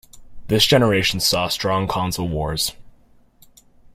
[0.47, 2.73] This generation saw strong console wars.